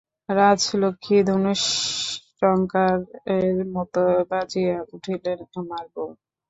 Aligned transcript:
রাজলক্ষ্মী 0.31 1.17
ধনুষ্টংকারের 1.29 2.77
মতো 3.75 4.01
বাজিয়া 4.31 4.77
উঠিলেন, 4.95 5.39
আমার 5.55 5.85
বউ? 5.93 6.09